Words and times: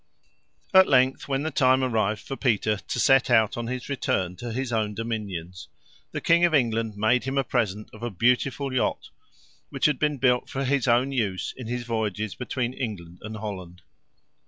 At 0.73 0.87
length, 0.89 1.27
when 1.27 1.43
the 1.43 1.51
time 1.51 1.83
arrived 1.83 2.21
for 2.21 2.35
Peter 2.35 2.77
to 2.77 2.99
set 2.99 3.29
out 3.29 3.55
on 3.55 3.67
his 3.67 3.87
return 3.87 4.35
to 4.37 4.51
his 4.51 4.73
own 4.73 4.95
dominions, 4.95 5.67
the 6.11 6.19
King 6.19 6.43
of 6.43 6.55
England 6.55 6.97
made 6.97 7.25
him 7.25 7.37
a 7.37 7.43
present 7.43 7.87
of 7.93 8.01
a 8.01 8.09
beautiful 8.09 8.73
yacht, 8.73 9.09
which 9.69 9.85
had 9.85 9.99
been 9.99 10.17
built 10.17 10.49
for 10.49 10.65
his 10.65 10.87
own 10.87 11.11
use 11.11 11.53
in 11.55 11.67
his 11.67 11.83
voyages 11.83 12.33
between 12.33 12.73
England 12.73 13.19
and 13.21 13.37
Holland. 13.37 13.83